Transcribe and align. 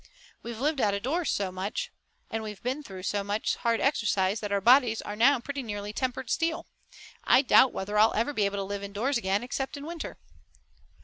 We've 0.41 0.59
lived 0.59 0.81
out 0.81 0.95
of 0.95 1.03
doors 1.03 1.29
so 1.29 1.51
much 1.51 1.91
and 2.31 2.41
we've 2.41 2.63
been 2.63 2.81
through 2.81 3.03
so 3.03 3.23
much 3.23 3.57
hard 3.57 3.79
exercise 3.79 4.39
that 4.39 4.51
our 4.51 4.59
bodies 4.59 4.99
are 5.03 5.15
now 5.15 5.39
pretty 5.39 5.61
nearly 5.61 5.93
tempered 5.93 6.31
steel. 6.31 6.65
I 7.23 7.43
doubt 7.43 7.71
whether 7.71 7.99
I'll 7.99 8.15
ever 8.15 8.33
be 8.33 8.45
able 8.45 8.57
to 8.57 8.63
live 8.63 8.81
indoors 8.81 9.19
again, 9.19 9.43
except 9.43 9.77
in 9.77 9.85
winter." 9.85 10.17